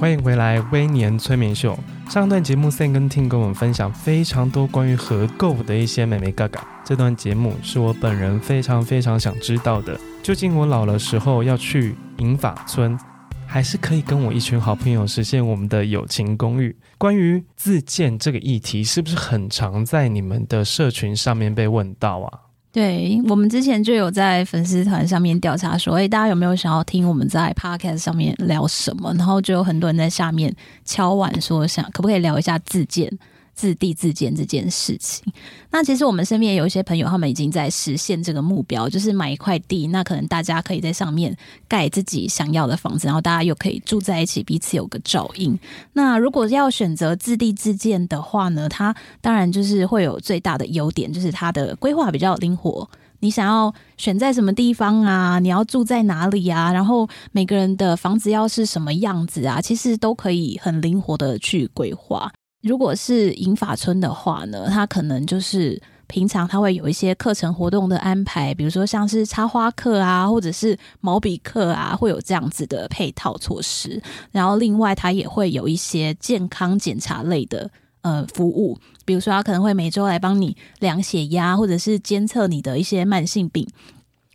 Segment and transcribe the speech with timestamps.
[0.00, 1.78] 欢迎回来，微年催眠秀。
[2.08, 6.58] 上段节目，Sam 跟 Tim 跟我们分享非常多关于合购的一些眉眉角角。
[6.82, 12.98] 这段节目是我本人非常非常想知道的，究竟我老了时候要去银发村，
[13.46, 16.74] 还是可以跟我一群好朋友实现我们的友情公寓？
[16.96, 22.40] 关于自建这个议题，是不是很常在你们的社群上面被问到啊？
[22.72, 29.12] 对，我们之前就有在粉丝团上面调查说，哎，大家有没有想要听我们在 Podcast 上面聊什么？
[29.14, 33.10] 然后就有很多人在下面敲碗说，想可不可以聊一下自荐。
[33.54, 35.24] 自地自建这件事情，
[35.70, 41.36] 那其实我们身边有一些朋友，他们已经在实现这个目标，就是买一块地，那可能大家可以在上面
[41.68, 45.58] 盖自己想要的房子，然后大家又可以住在一起，彼此有个照应。
[45.92, 52.88] 那如果要选择自地自建的话呢，它当然就是会有最大的优点，就是它的规划比较灵活。
[53.22, 55.38] 你想要选在什么地方啊？
[55.38, 56.72] 你要住在哪里啊？
[56.72, 59.60] 然后每个人的房子要是什么样子啊？
[59.60, 62.32] 其实都可以很灵活的去规划。
[62.62, 74.02] 如果是银发村的话呢，它可能就是平常它会有一些课程活动的安排，比如说像是插花课啊，或者是毛笔课啊，会有这样子的配套措施。
[74.30, 77.70] 然后另外它也会有一些健康检查类的
[78.02, 83.66] 呃服务，比如说它可能会每周来帮你量血压，或者是监测你的一些慢性病。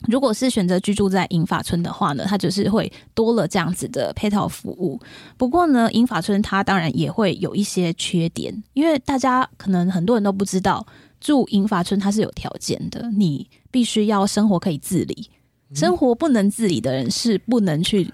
[0.08, 5.00] 如果是选择居住在银发村的话呢，它就是会多了这样子的配套服务。
[5.38, 10.86] 不过呢，银发村它当然也会有一些缺点，因为大家可能很多人都不知道，
[11.20, 15.30] 住银发村它是有条件的，你必须要生活可以自理，
[15.74, 18.12] 生活不能自理的人是不能去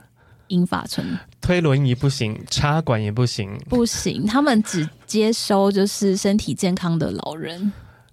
[0.48, 1.06] 银发村。
[1.42, 7.72] 推轮椅不行，插管也不行，不行，他们只接收就是身体健康的老人。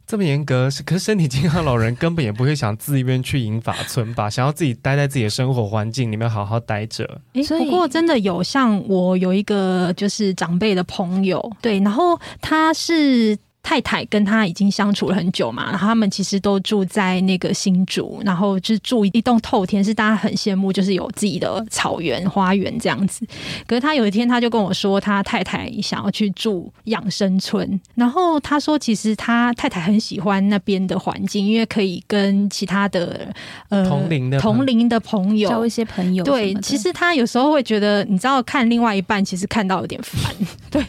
[0.08, 4.28] 这么严格，可是身体健康老人根本也不会想自愿去银发村吧？
[4.30, 7.20] 想要自己待在自己的生活环境里面好好待着。
[7.34, 13.38] 哎，不过真的有像我有一个就是长辈的朋友，对，然后他是。
[13.68, 23.26] 太太跟他已经相处了很久嘛，然后他们其实都住在那个新竹，然后就是住一栋透天，是大家很羡慕，就是有自己的草原花园这样子。
[23.66, 33.30] 可是他有一天他就跟我说，他太太想要去住养生村，然后他说其实他太太很喜欢那边的环境，因为可以跟其他的
[33.68, 36.24] 呃同龄的同龄的朋友交一些朋友。
[36.24, 40.34] 对，其实他有时候会觉得，你知道看另外一半，其实看到有点烦。
[40.70, 40.82] 对，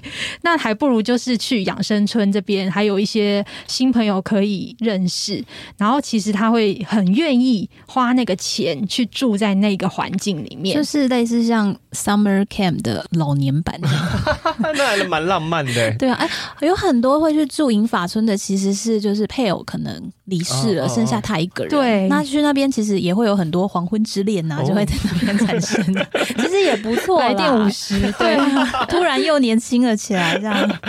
[0.44, 2.69] 那还不如就是去养生村这边。
[2.70, 5.44] 还有一些新朋友可以认识，
[5.78, 13.80] 然后其实他会很愿意花那个钱去住在那个环境里面，就是类似像 summer camp 的老年版，
[14.76, 15.94] 那还蛮浪漫的。
[15.98, 16.30] 对啊，哎，
[16.68, 21.72] 有很多会去住银法村的，其实是就是配偶可能离世了，哦、剩下他一个人。
[21.72, 25.84] 对，那去那边其实也会有很多黄昏之恋呐、啊，就会在那边产生。
[26.38, 28.38] 其实也不错，来电五十，对，
[28.88, 30.80] 突然又年轻了起来，这样。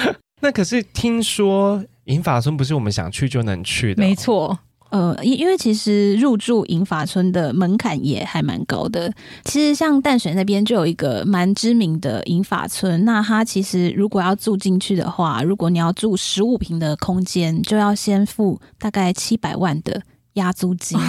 [0.40, 4.02] 那可是听说银发村不是我们想去就能去的。
[4.02, 4.58] 没错。
[4.90, 9.08] 呃，因因为其实入住银发村的门槛也还蛮高的。
[9.44, 20.02] 其实像淡水那边就有一个蛮知名的银发村，那它其实如果要住进去的话，如果你要住十五平的空间，就要先付大概七百万的。
[20.34, 20.98] 押租金。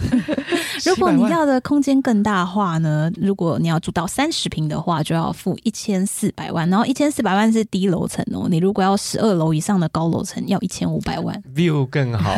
[0.86, 3.10] 如果你要的空间更大的话呢？
[3.20, 6.68] 如果你要住到三十平的话，就要付一千四百万。
[6.70, 12.32] 然后一千四百万是低楼层哦，你如果要十二楼以上的高楼层，要一千五百万，view 更好。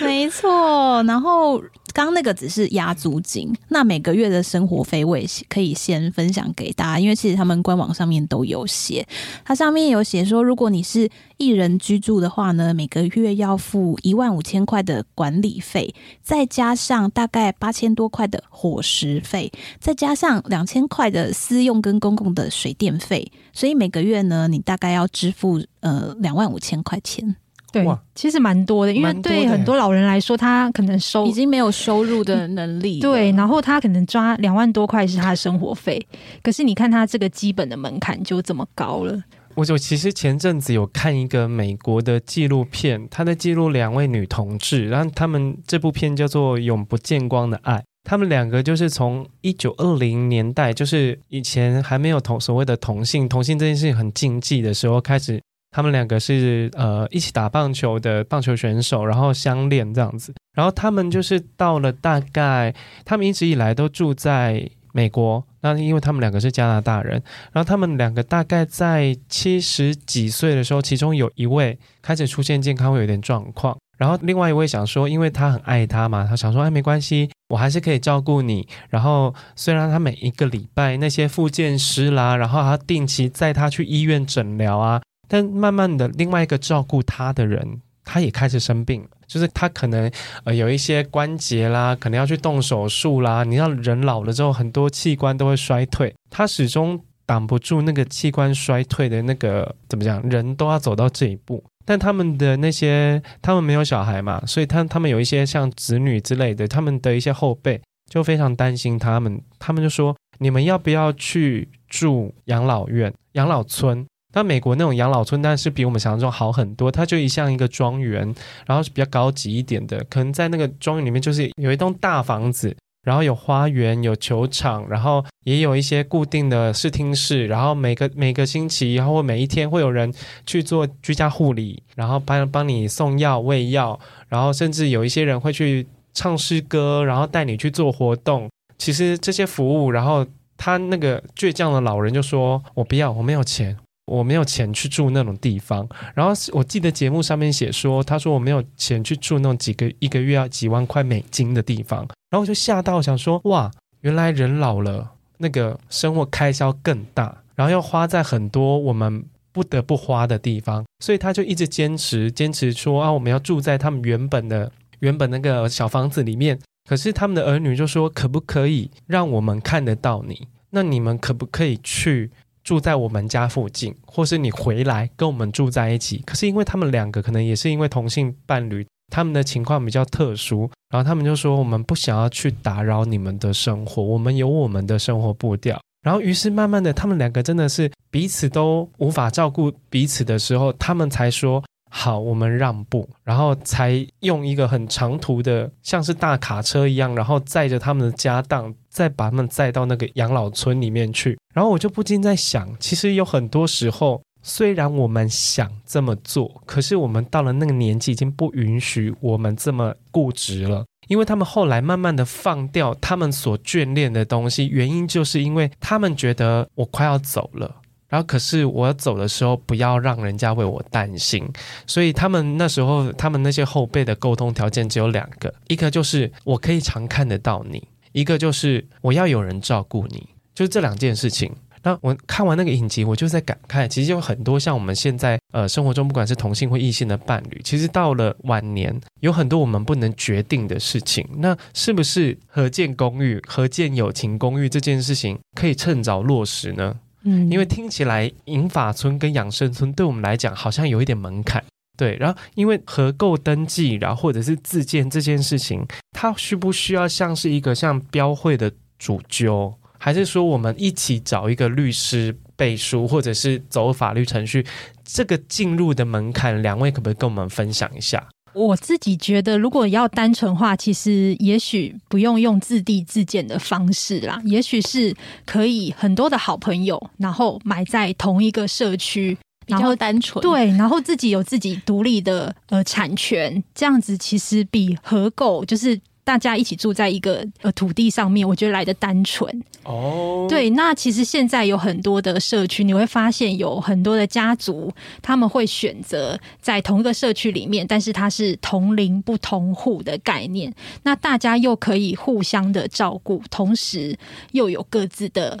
[0.00, 1.60] 没错，然后。
[2.00, 9.06] 刚那个只是押租金，那每个月的生活费我也可以先分享给大家，因为其实他们官网上面都有写，
[9.44, 27.36] 它上面有写说，如果你是一人居住的话呢，每个月要付一万五千块的管理费，再加上大概八千多块的伙食费，再加上两千块的私用跟公共的水电费，所以每个月呢，你大概要支付呃两万五千块钱。
[27.72, 32.98] 对，其实蛮多的，因为对很多老人来说，他可能收已经没有收入的能力。
[33.02, 36.04] 对，然后他可能抓两万多块是他的生活费，
[36.42, 39.22] 可是你看他这个基本的门槛就这么高了。
[39.56, 47.74] 我就其实前阵子有看一个美国的纪录片，他在记录两位女同志，然后他们这部片叫做《永不见光的爱》，
[48.04, 55.40] 他们两个就是从一九二零年代，就是以前还没有同所谓的同性，同性这件事情很禁忌的时候开始。
[55.70, 60.34] 他们两个是呃一起打棒球的棒球选手，然后相恋这样子。
[60.54, 62.74] 然后他们就是到了大概，
[63.04, 65.44] 他们一直以来都住在美国。
[65.62, 67.22] 那因为他们两个是加拿大人，
[67.52, 73.76] 然后他们两个大概在七十几岁的时候，其中有一位开始出现健康会有点状况。
[73.98, 78.66] 然后另外一位想说，因为他很爱他嘛，他想说哎没关系，我还是可以照顾你。
[78.88, 90.10] 然后虽然他每一个礼拜那些复健师啦，然后还要定期载他去医院诊疗啊，但慢慢的，另外一个照顾他的人，他也开始生病了，就是他可能
[90.42, 93.44] 呃有一些关节啦，可能要去动手术啦。
[93.44, 100.20] 你知道人老了之后，很多器官都会衰退，他始终挡不住那个器官衰退的那个怎么讲？
[100.28, 101.62] 人都要走到这一步。
[101.86, 114.06] 但他们的那些，他们没有小孩嘛，所以他他们有一些像子女之类的，他们的一些后辈就非常担心他们，他们就说：你们要不要去住养老院、养老村？
[114.32, 118.34] 那美国那种养老村，但是比我们想象中好很多，它就一像一个庄园，
[118.66, 122.76] 然后是比较高级一点的，可能在那个庄园里面就是有一栋大房子。
[123.02, 130.12] 然后有花园，有球场，然后也有一些固定的视听室，然后每个每个星期，然后每一天会有人
[130.44, 133.98] 去做居家护理，然后帮帮你送药、喂药，
[134.28, 138.50] 然后甚至有一些人会去唱诗歌，然后带你去做活动。
[138.76, 140.26] 其实这些服务，然后
[140.58, 143.74] 他那个倔强的老人就说：“我不要，我没有钱。”
[144.10, 153.70] 我没有钱去住那种地方，然后我记得节目上面写说，他说我没有钱去住那种几个一个月要几万块美金的地方，然后我就吓到想说，哇，
[154.00, 166.58] 原来人老了，那个生活开销更大，然后要花在很多我们不得不花的地方，所以他就一直坚持坚持说啊，我们要住在他们原本的原本那个小房子里面，
[166.88, 170.48] 可是他们的儿女就说，可不可以让我们看得到你？
[170.70, 172.30] 那你们可不可以去？
[172.62, 176.22] 住在我们家附近，或是你回来跟我们住在一起。
[176.26, 185.80] 可是因为他们两个可能也是因为同性伴侣，他们的情况比较特殊，然后他们就说，我们不想要去打扰你们的生活，我们有我们的生活步调。
[186.02, 191.62] 然后于是慢慢的，他们两个真的是彼此都无法照顾彼此的时候，他们才说。
[191.92, 201.36] 好，我们让步，然后才用一个很长途的，像是大卡车一样，然后载着他们的家当，再把他们载到那个养老村里面去。
[201.52, 210.84] 然后我就不禁在想，其实有很多时候，虽然我们想这么做，可是我们到了那个年纪，已经不允许我们这么固执了。
[211.08, 217.74] 因为他们后来慢慢的放掉他们所眷恋的东西，原因就是因为他们觉得我快要走了。
[218.10, 221.48] 然后，可是我要走的时候，不要让人家为我担心。
[221.86, 227.78] 所以他们那时候，他们那些后辈的沟通条件只有两个：一个就是我可以常看得到你；
[228.12, 230.28] 一个就是我要有人照顾你。
[230.52, 231.50] 就是这两件事情。
[231.82, 241.26] 那我看完那个影集，我就在感慨，其实有很多像我们现在呃生活中，不管是同性或异性的伴侣，其实到了晚年，有很多我们不能决定的事情。
[241.38, 246.96] 那是不是合建公寓、合建友情公寓这件事情，可以趁早落实呢？
[247.24, 251.62] 嗯，因为听起来银发村跟养生村对我们来讲好像有一点门槛，
[251.96, 252.16] 对。
[252.16, 264.64] 然后因为合购登记，然后或者是自建这件事情，它需不需要像是一个像标会的主揪，还是说我们一起找一个律师背书，或者是走法律程序？
[265.04, 268.26] 这个进入的门槛，两位可不可以跟我们分享一下？
[268.52, 275.14] 我自己觉得，如果要单纯化，其实也许不用用自地自建的方式啦，也许是
[275.46, 279.36] 可以很多的好朋友，然后买在同一个社区，
[279.66, 286.00] 然后单纯对，然后自己有自己独立的呃产权，这样子其实比合购就是。
[286.22, 290.46] 大家一起住在一个呃土地上面，我觉得来的单纯哦。
[290.48, 300.72] 对，那其实现在有很多的社区，你会发现有很多的家族，他们会选择在同一个社区里面，但是它是同龄不同户的概念。
[301.02, 304.16] 那大家又可以互相的照顾，同时
[304.52, 305.58] 又有各自的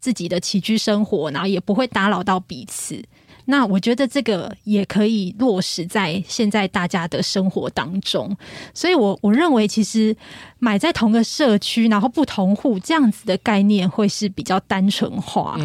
[0.00, 3.02] 自己的起居生活，然后也不会打扰到彼此。
[3.46, 8.34] 那我觉得这个也可以落实在现在大家的生活当中，
[8.72, 10.16] 所以我我认为其实
[10.58, 15.56] 买在同个社区，然后不同户这样子的概念会是比较单纯化。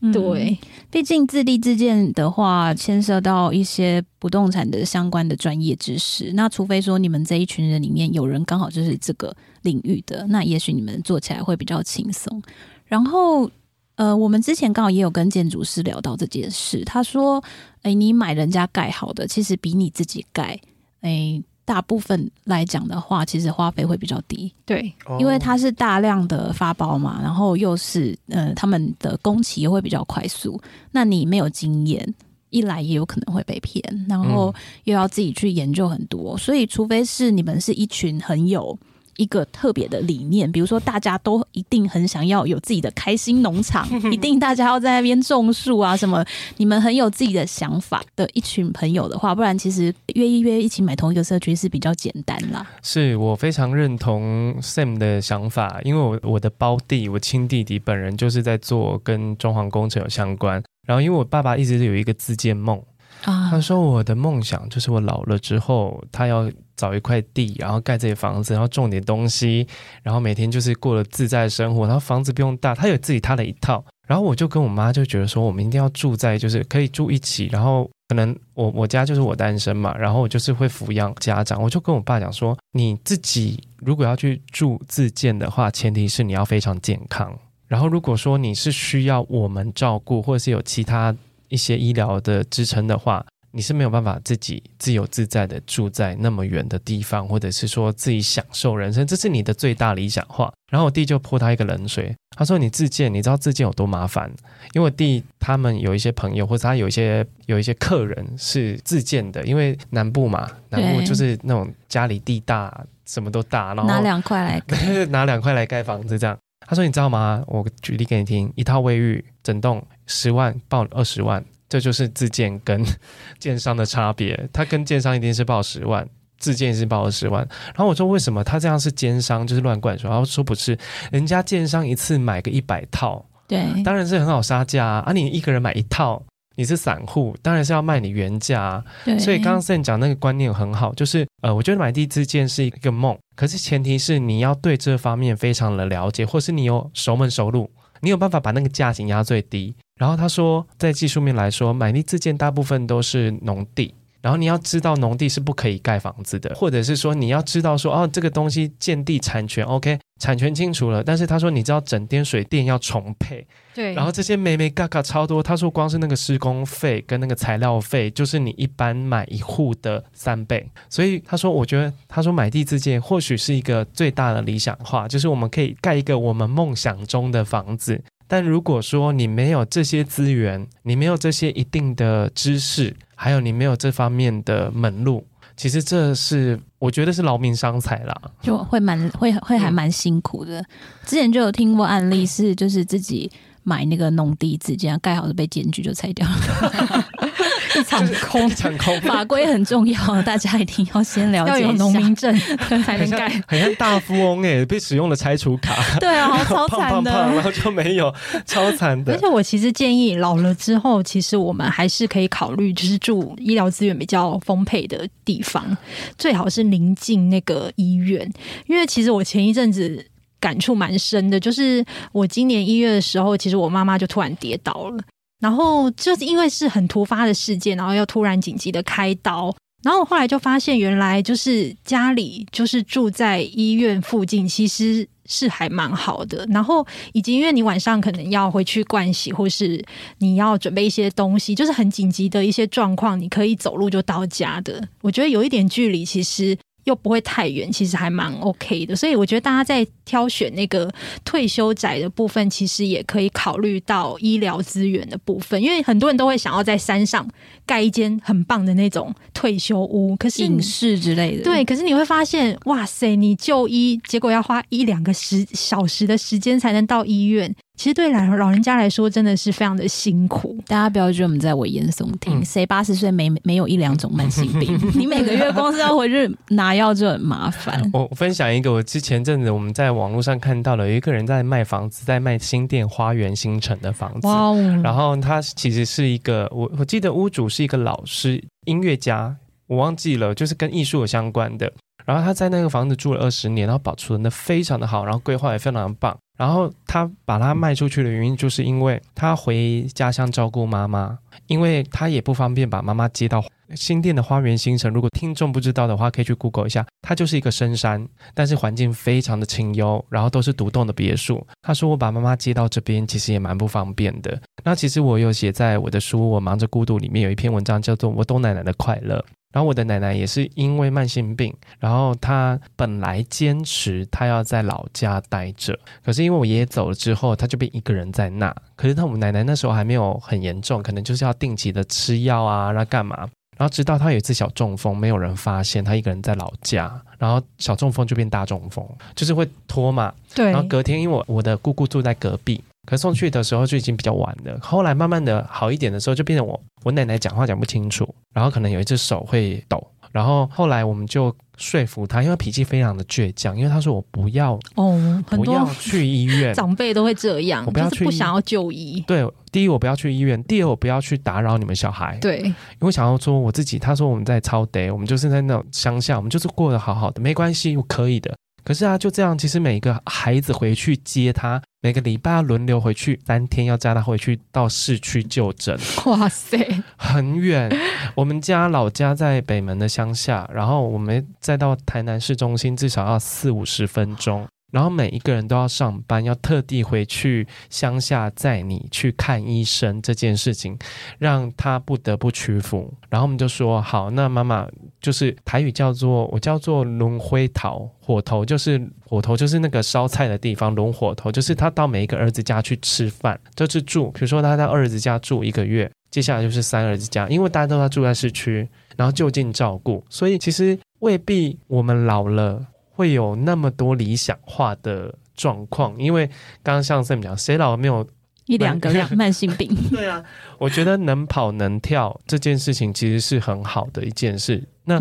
[0.00, 0.58] 嗯，对，
[0.90, 6.32] 毕竟自立自建的话，牵涉到一些不动产的相关的专业知识。
[6.34, 12.42] 那除非说你们这一群人里面有人刚好就是这个领域的，那也许你们做起来会比较轻松。
[12.84, 13.50] 然后。
[13.98, 17.42] 呃，我们之前刚好也有跟建筑师聊到这件事，他说
[17.82, 20.56] ：“哎，你买人家盖好的，其实比你自己盖，
[21.00, 24.54] 哎，大部分来讲的话，其实花费会比较低。
[24.64, 30.60] 对，因为它是大量的发包嘛，然后又是呃，他们的工期也会比较快速。
[30.92, 32.14] 那你没有经验，
[32.50, 38.78] 一来也有可能会被骗，然后又要自己去研究很多，所以除非是你们是一群很有。”
[39.18, 46.24] 一个特别的理念，比如说大家都一定很想要有自己的开心农场， 一定大家要在那边种树啊什么，
[46.56, 52.64] 你们很有自己的想法的一群朋友的话，不然其实约一约一起买同一个社区是比较简单啦。
[52.82, 62.80] 是我非常认同 Sam 的想法，因为我我的胞弟，我亲弟弟本人就是在做跟装潢工程有相关，然后因为我爸爸一直有一个自建梦。
[63.22, 69.66] 他说我的梦想就是我老了之后，他要找一块地，然后盖这些房子，然后种点东西，
[70.02, 71.84] 然后每天就是过了自在生活。
[71.84, 73.84] 然后房子不用大，他有自己他的一套。
[74.06, 77.46] 然后我就跟我妈就觉得说，我们一定要住在就是可以住一起。
[77.52, 81.60] 然后可能我我家就是我单身嘛，然后我就是会抚养家长。
[81.62, 87.36] 我就跟我爸讲说，你自己如果要去住自建的话，前提是你要非常健康。
[87.66, 91.14] 然后如果说你是需要我们照顾，或者是有其他。
[91.48, 100.52] 一些医疗的支撑的话，你是没有办法自己自由自在的住在那么远的地方，或者是说自己享受人生，这是你的最大理想化。
[100.70, 104.30] 然后我弟就泼他一个冷水，他说：“你自建，你知道自建有多麻烦？
[104.74, 116.36] 因为我弟他们有一些朋友，或者他有一些有一些客人是自建的，因为南部嘛，南部就是那种家里地大，什么都大，然后拿两块来盖，拿两块来盖房子这样。”
[116.66, 117.42] 他说：“你知道吗？
[117.46, 122.84] 我举例给你听，一套卫浴整栋十万报二十万，这就是自建跟
[123.38, 124.48] 建商的差别。
[124.52, 126.06] 他跟建商一定是报十万，
[126.38, 127.46] 自建是报二十万。
[127.66, 130.10] 然后我说为什么他这样是奸商，就是乱灌水。
[130.10, 130.76] 然后说不是，
[131.10, 135.04] 人家建商一次买个一百套，对，当然是很好杀价啊。
[135.06, 136.22] 啊，你一个人买一套。”
[136.58, 138.84] 你是散户，当然是要卖你原价。
[139.04, 149.72] 对，所以刚刚 Sam 讲那个观念很好，就是呃，我觉得买地自建是一个梦，可是前提是你要对这方面非常的了解，或是你有熟门熟路，你有办法把那个价钱压最低。
[150.00, 153.94] 然后他说，在技术面来说，买地自建大部分都是农地。
[154.20, 178.02] 然后你要知道农地是不可以盖房子的，或者是说你要知道说哦，这个东西建地产权 OK，产权清楚了，但是他说你知道整电水电要重配，对，然后这些眉眉嘎嘎超多，他说光是那个施工费跟那个材料费，就是你一般买一户的三倍，所以他说我觉得他说买地自建或许是一个最大的理想化，就是我们可以盖一个我们梦想中的房子。
[178.26, 185.26] 但如果说你没有这些资源，你没有这些一定的知识，还有你没有这方面的门路，
[185.58, 190.64] 其实这是我觉得是劳民伤财啦，就会蛮会会还蛮辛苦的。
[191.04, 193.28] 之前就有听过案例是，就是自己
[193.62, 197.04] 买那个农地自建，盖好了被检举就拆掉了。
[197.78, 198.98] 一场空，一场空。
[199.02, 202.34] 法规很重要，大家一定要先了解，要有农民证
[202.82, 203.28] 才能盖。
[203.46, 205.76] 很像大富翁哎，被使用了拆除卡。
[206.00, 208.12] 对啊，好 超惨的，然后就没有，
[208.46, 209.12] 超惨的。
[209.12, 215.76] 而且我其实建议，老了之后，其实我们还是可以考虑，就是住医疗资源比较丰沛的地方，
[216.16, 218.28] 最好是临近那个医院。
[218.66, 220.04] 因为其实我前一阵子
[220.40, 225.02] 感触蛮深的，就是我今年一月的时候，其实我妈妈就突然跌倒了。
[225.40, 229.54] 然后就是因为是很突发的事件，然后要突然紧急的开刀，
[229.84, 236.44] 然后我后来就发现，原来就是家里就是住在医院附近，其实是还蛮好的。
[236.50, 239.80] 然后以及因为你晚上可能要回去盥洗，或是
[240.18, 244.82] 你要准备一些东西，就是很紧急的一些状况，你可以走路就到家的。
[245.02, 246.58] 我觉得有一点距离，其实。
[246.88, 250.90] 又不会太远，其实还蛮 OK 的，所以我觉得大家在挑选那个
[251.22, 257.28] 退休宅的部分，其实也可以考虑到医疗资源的部分，因为很多人都会想要在山上
[257.66, 267.54] 盖一间很棒的那种退休屋，可是隐士之类的，对，可是你会发现，哇塞，你就医结果要花一两个时小时的时间才能到医院。
[267.78, 270.58] 其实对老老人家来说，真的是非常的辛苦。
[270.66, 274.76] 大家不要觉得我们在危言耸听，谁八十岁没没有一两种慢性病？
[274.98, 277.88] 你每个月光是要回去拿药就很麻烦。
[277.92, 284.26] 我分享一个，我之前阵子我们在网络上看到了，有一个人在卖房子，在卖新店花园新城的房子。
[284.26, 284.80] 哇哦！
[284.82, 289.36] 然后他其实是一个，我我记得屋主是一个老师、音乐家，
[289.68, 291.72] 我忘记了，就是跟艺术有相关的。
[292.04, 296.16] 然后他在那个房子住了二十年，然后保存的非常的好，然后规划也非常的棒。
[296.38, 301.18] 然后他把它卖出去的原因，就是因为他回家乡照顾妈妈，
[301.48, 304.90] 因为他也不方便把妈妈接到新店的花园新城。
[304.92, 311.44] 如果听众不知道的话，可以去 Google 一下，它就是一个深山，但是环境非常的清幽，然后都是独栋的别墅。
[311.60, 314.40] 他说我把妈妈接到这边，其实也蛮不方便的。
[314.62, 319.18] 那其实我有写在我的书《我忙着孤独》里面有一篇文章，叫做《我懂奶奶的快乐》。
[319.52, 328.54] 然后我的奶奶也是因为慢性病，然后她本来坚持她要在老家待着，可是因为我爷爷走了之后，她就变一个人在那。
[328.76, 333.28] 可是她我们奶奶那时候还没有很严重，可能就是要定期的吃药啊，那干嘛？
[333.56, 338.86] 然后直到她有一次小中风，没有人发现，她一个人在老家，然后小中风就变大中风，
[339.16, 340.14] 就是会拖嘛。
[340.34, 340.52] 对。
[340.52, 344.58] 然后隔天，因为我我的姑姑住在隔壁，可送去的时候就已经比较晚了。
[344.62, 349.86] 后来慢慢的好一点的时候，就变成我我奶奶讲话讲不清楚，然后可能有一只手会抖。
[350.10, 359.04] 然后后来我们就说服他，因为脾气非常的倔强，因为他说我不要哦，不要去医院，长辈都会这样，我不要去，就是不想要就医。
[359.06, 362.16] 对，第一我不要去医院，第二我不要去打扰你们小孩。
[362.22, 362.54] 对，因
[362.86, 368.34] 为想要说我自己，他说我们在超得，我们就是在那种乡下，我们就是过得好好的，没关系，我可以的。
[368.68, 375.74] 可是啊，就这样，其实每一个孩子回去接他，每个礼拜轮流回去三天，要载他回去到市区就诊。
[376.04, 376.58] 哇塞，
[376.98, 377.74] 很远。
[378.14, 384.46] 我们家老家在北门的乡下，然后我们再到台南市中心，至少要四五十分钟。
[384.70, 390.78] 然后每一个人都要上班，要特地回去乡下载你去看医生，这件事情
[391.18, 392.92] 让他不得不屈服。
[393.08, 394.68] 然后我们就说好，那妈妈
[395.00, 404.10] 就是台语叫做我叫做轮回头，火头就是火头就是那个烧菜的地方，轮火头就是他到每一个儿子家去吃饭，就是住。
[404.10, 412.66] 比如说他在二儿子家住一个月，接下来就是三儿子家，因为大家都要住在市区，然后就近照顾，所以其实未必我们老了。
[412.98, 416.26] 会有那么多理想化的状况，因为
[416.64, 418.04] 刚刚像 Sam 讲，谁老了没有
[418.46, 419.72] 一两个两 慢性病？
[419.88, 420.20] 对啊，
[420.58, 424.64] 我觉得能跑能跳这件事情其实是很好的一件事。
[424.86, 425.00] 那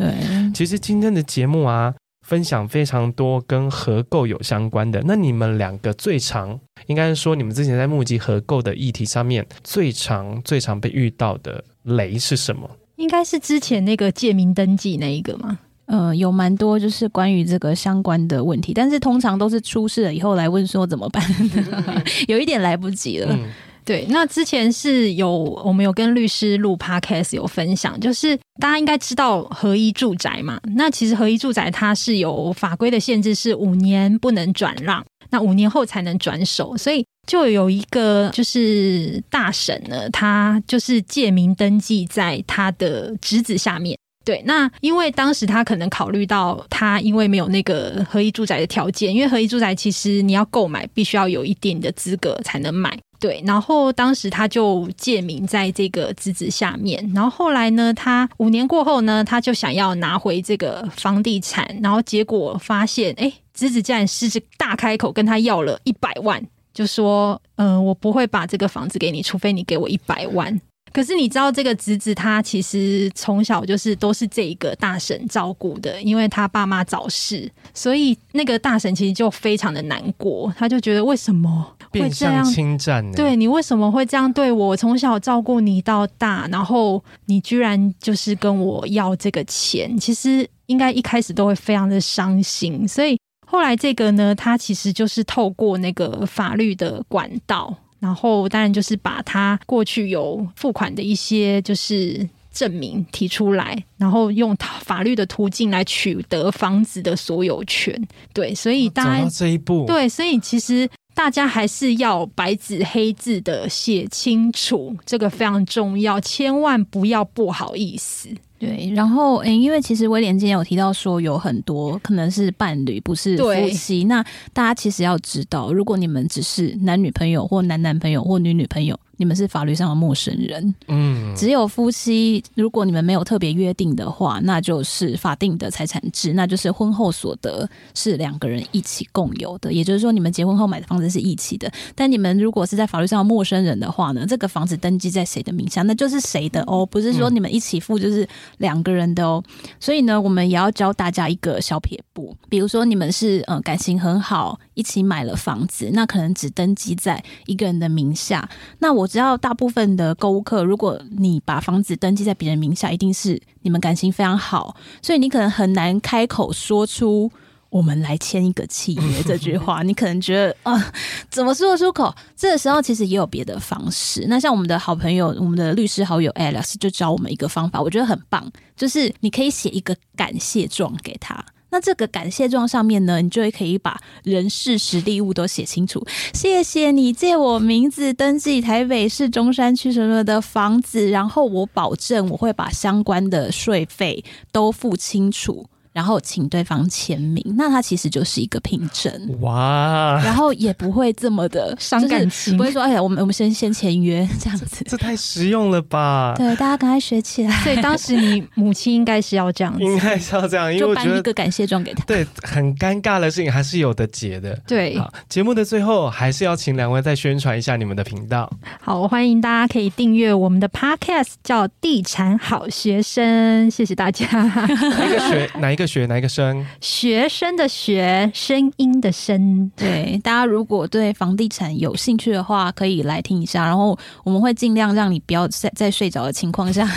[0.53, 1.95] 其实今天的节目啊，
[2.27, 5.01] 分享非常多跟合购有相关的。
[5.03, 12.69] 那你们两个最常，应该是说你们之前在募集合购的议题上面，最常最常被遇到的雷是什么？
[12.97, 15.57] 应该是之前那个借名登记那一个吗？
[15.87, 21.23] 呃，有蛮多就是关于这个相关的问题，但是通常都是出事了以后来问说怎么办，
[22.27, 23.27] 有一点来不及了。
[23.31, 23.49] 嗯、
[23.85, 25.31] 对，那之前是有
[25.63, 43.97] 我们有跟律师录 podcast 有分享，就是大家应该知道合一住宅嘛，那其实合一住宅它是有法规的限制，是五年不能转让，那五年后才能转手，所以就有一个就是大婶呢，他就是借名登记在他的侄子下面。
[44.27, 52.99] 对，那因为当时他可能考虑到他因为没有那个合一住宅的条件，因为合一住宅其实你要购买必须要有一定的资格才能买。
[53.21, 70.59] 对，然后当时他就借名在这个侄子下面，然后后来呢，他五年过后呢，他就想要拿回这个房地产，然后结果发现，哎，侄子竟然狮子大开口跟他要了一百万，就说，嗯、我不会把这个房子给你，除非你给我一百万。
[70.93, 82.35] 可是你知道这个侄子他其实从小就是都是这一个大婶照顾的，因为他爸妈早逝，所以那个大婶其实就非常的难过，他就觉得为什么会这样？
[82.35, 83.11] 变相侵占？
[83.11, 84.75] 对，你为什么会这样对我？
[84.77, 92.87] 从小照顾你到大，然后你居然就是跟我要这个钱，其实应该一开始都会非常的伤心。
[92.87, 97.75] 所以后来这个呢，他其实就是透过那个法律的管道。
[97.99, 107.99] 然后当然就是把他过去有付款的一些就是证明提出来，然后用法律的途径来取得房子的所有权。
[108.33, 118.29] 对，所以大家这一步，对，所以其实大家还是要白纸黑字的写清楚，这个非常重要，千万不要不好意思。
[118.59, 124.05] 对，然后诶，因为其实威廉今天有提到说，有很多可能是伴侣，不是夫妻。
[124.05, 128.99] 那大家其实要知道，如果你们只是男女朋友，或男男朋友，或女女朋友。
[129.17, 141.71] 你们是法律上的陌生人，嗯，只有夫妻，如果你们没有特别约定的话，那就是法定的财产制，那就是婚后所得是两个人一起共有的，也就是说，你们结婚后买的房子是一起的。
[141.95, 148.27] 但你们如果是在法律上的陌生人的话呢，这个房子登记在谁的名下，那就是谁的哦，不是说你们一起付就是
[148.59, 149.43] 两个人的哦。
[149.79, 158.47] 所以呢，我们也要教大家一个小撇步，比如说你们是嗯感情很好，一起买了房子，那可能只登记在一个人的名下，
[158.79, 159.05] 那我。
[159.07, 167.31] 知道大部分的购物客，如果你把房子登记在别人名下，一定是你们感情非常好，所以你可能很难开口说出
[167.71, 169.81] “我们来签一个契约”这句话。
[169.87, 170.93] 你可能觉得啊、呃，
[171.31, 172.13] 怎么说得出口？
[172.35, 174.25] 这个时候其实也有别的方式。
[174.27, 181.43] 那像我们的好朋友，我们的律师好友 Alex 就教我们一个方法，我觉得很棒，就是你可以写一个感谢状给他。
[181.69, 186.05] 那这个感谢状上面呢，你就会可以把人事实地物都写清楚。
[186.33, 195.65] 谢谢你借我名字登记台北市中山区什么的房子，然后我保证我会把相关的税费都付清楚。
[195.97, 206.35] 然后请对方签名，那它其实就是一个凭证哇，然后也不会这么的伤感情，不会说哎呀，我们我们先先签约这样子，这，这太实用了吧？
[206.37, 207.63] 对，大家赶快学起来。
[207.63, 212.03] 所以当时你母亲应该是要这样子，应该是要这样，因为我觉得就颁一个感谢状给他。
[212.05, 214.55] 对，很尴尬的事情还是有的解的。
[214.67, 218.47] 对，好，节目的最后还是要请两位再宣传一下你们的频道。
[218.79, 224.27] 好，欢迎大家可以订阅我们的 Podcast，叫《地产好学生》，谢谢大家。
[224.29, 225.49] 哪一个学？
[225.59, 226.05] 哪一个学？
[226.05, 226.65] 哪一个声？
[226.81, 229.71] 学生的学，声音的声。
[229.75, 233.63] 对，大家如果对房地产有兴趣的话，可以来听一下。
[233.65, 236.87] 然后我们会尽量让你不要在在睡着的情况下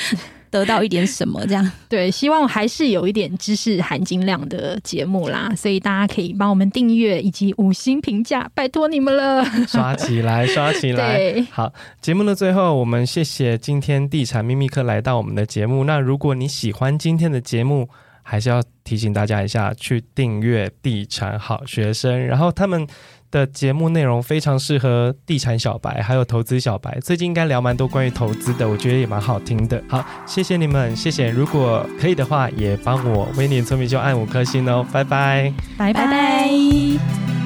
[0.50, 1.46] 得到一点什么。
[1.46, 5.52] 这样对，希望还是有一点知识含金量的节目啦。
[5.54, 9.44] 所以大家可以帮我们订阅以及五星评价，拜托你们了。
[9.66, 11.16] 刷起来，刷起来。
[11.18, 15.84] 对，好，节目的最后，我们谢谢今天地产秘密课来到我们的节目。
[15.84, 17.90] 那如果你喜欢今天的节目，
[18.30, 22.86] 还是要提醒大家一下，去订阅《地产好学生》，然后他们
[23.30, 26.98] 的节目内容非常适合地产小白，还有投资小白。
[27.00, 29.82] 最近应该聊蛮多关于投资的，我觉得也蛮好听的。
[29.88, 31.30] 好，谢谢你们，谢谢。
[31.30, 36.04] 如果可以的话，也帮我威廉聪明就按五颗星哦，拜拜，拜拜。
[36.04, 37.37] 拜拜。